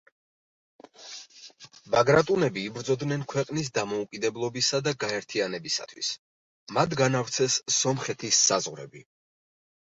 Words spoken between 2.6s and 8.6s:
იბრძოდნენ ქვეყნის დამოუკიდებლობისა და გაერთიანებისათვის, მათ განავრცეს სომხეთის